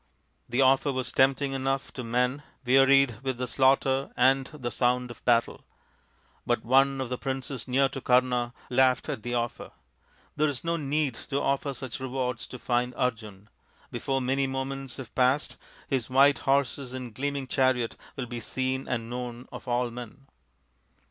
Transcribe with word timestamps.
The 0.49 0.61
offer 0.61 0.91
was 0.91 1.11
tempting 1.11 1.53
enough 1.53 1.93
to 1.93 2.03
men 2.03 2.41
wearied 2.65 3.19
with 3.21 3.37
the 3.37 3.45
slaughter 3.45 4.09
and 4.17 4.47
the 4.47 4.71
sound 4.71 5.11
of 5.11 5.23
battle. 5.25 5.63
But 6.43 6.65
one 6.65 6.99
of 6.99 7.09
the 7.09 7.19
princes 7.19 7.67
near 7.67 7.87
to 7.89 8.01
Kama 8.01 8.55
laughed 8.71 9.09
at 9.09 9.21
the 9.21 9.35
offer." 9.35 9.69
There 10.35 10.47
is 10.47 10.63
no 10.63 10.75
need 10.75 11.13
to 11.29 11.39
offer 11.39 11.71
rich 11.79 11.99
rewards 11.99 12.47
to 12.47 12.57
find 12.57 12.95
out 12.95 12.99
Arjun. 13.13 13.47
Before 13.91 14.21
many 14.21 14.47
moments 14.47 14.97
have 14.97 15.13
passed 15.13 15.57
his 15.87 16.09
white 16.09 16.39
horses 16.49 16.95
and 16.95 17.13
gleaming 17.13 17.45
chariot 17.45 17.95
will 18.15 18.25
be 18.25 18.39
seen 18.39 18.87
and 18.87 19.07
known 19.07 19.47
of 19.51 19.67
all 19.67 19.91
men. 19.91 20.25